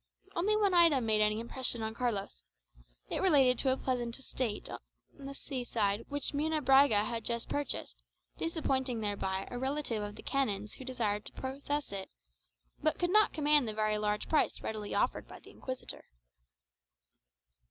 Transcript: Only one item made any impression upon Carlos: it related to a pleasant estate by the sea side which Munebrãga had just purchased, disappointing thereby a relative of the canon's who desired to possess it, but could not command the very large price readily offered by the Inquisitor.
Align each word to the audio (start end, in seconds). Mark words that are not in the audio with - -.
Only 0.35 0.57
one 0.57 0.73
item 0.73 1.05
made 1.05 1.21
any 1.21 1.39
impression 1.39 1.83
upon 1.83 1.93
Carlos: 1.93 2.43
it 3.11 3.21
related 3.21 3.59
to 3.59 3.71
a 3.71 3.77
pleasant 3.77 4.17
estate 4.17 4.67
by 4.67 4.79
the 5.23 5.35
sea 5.35 5.63
side 5.63 6.05
which 6.09 6.31
Munebrãga 6.31 7.05
had 7.05 7.23
just 7.23 7.47
purchased, 7.47 8.01
disappointing 8.35 9.01
thereby 9.01 9.47
a 9.51 9.59
relative 9.59 10.01
of 10.01 10.15
the 10.15 10.23
canon's 10.23 10.73
who 10.73 10.85
desired 10.85 11.25
to 11.25 11.31
possess 11.33 11.91
it, 11.91 12.09
but 12.81 12.97
could 12.97 13.11
not 13.11 13.31
command 13.31 13.67
the 13.67 13.75
very 13.75 13.99
large 13.99 14.27
price 14.27 14.61
readily 14.61 14.95
offered 14.95 15.27
by 15.27 15.39
the 15.39 15.51
Inquisitor. 15.51 16.05